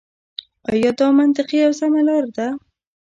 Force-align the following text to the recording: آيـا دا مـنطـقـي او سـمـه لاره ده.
آيـا 0.71 0.91
دا 0.99 1.07
مـنطـقـي 1.17 1.59
او 1.65 1.71
سـمـه 1.79 2.01
لاره 2.07 2.29
ده. 2.37 2.47